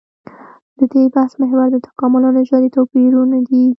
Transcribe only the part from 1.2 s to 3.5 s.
محور د تکامل او نژادي توپيرونه